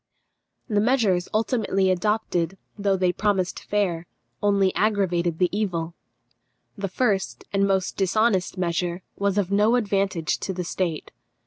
[0.67, 4.07] The measures ultimately adopted, though they promised fair,
[4.41, 5.93] only aggravated the evil.
[6.75, 11.11] The first, and most dishonest measure was of no advantage to the state.